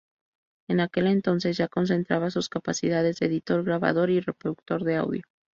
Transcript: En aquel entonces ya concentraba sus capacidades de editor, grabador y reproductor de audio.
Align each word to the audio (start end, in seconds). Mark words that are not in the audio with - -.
En 0.67 0.79
aquel 0.79 1.05
entonces 1.05 1.57
ya 1.57 1.67
concentraba 1.67 2.31
sus 2.31 2.49
capacidades 2.49 3.19
de 3.19 3.27
editor, 3.27 3.63
grabador 3.63 4.09
y 4.09 4.19
reproductor 4.19 4.83
de 4.83 4.95
audio. 4.95 5.21